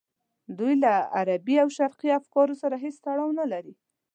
[0.57, 3.73] دوی له غربي او شرقي افکارو سره هېڅ تړاو نه لري.